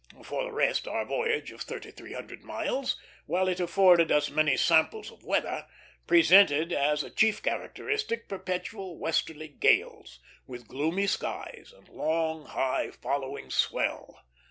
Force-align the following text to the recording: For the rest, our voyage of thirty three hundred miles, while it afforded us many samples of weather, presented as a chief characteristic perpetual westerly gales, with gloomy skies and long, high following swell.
For 0.23 0.43
the 0.45 0.51
rest, 0.51 0.87
our 0.87 1.05
voyage 1.05 1.51
of 1.51 1.61
thirty 1.61 1.91
three 1.91 2.13
hundred 2.13 2.43
miles, 2.43 2.99
while 3.27 3.47
it 3.47 3.59
afforded 3.59 4.11
us 4.11 4.31
many 4.31 4.57
samples 4.57 5.11
of 5.11 5.23
weather, 5.23 5.67
presented 6.07 6.73
as 6.73 7.03
a 7.03 7.11
chief 7.11 7.43
characteristic 7.43 8.27
perpetual 8.27 8.97
westerly 8.97 9.49
gales, 9.49 10.19
with 10.47 10.67
gloomy 10.67 11.05
skies 11.05 11.71
and 11.77 11.87
long, 11.87 12.45
high 12.47 12.89
following 12.89 13.51
swell. 13.51 14.25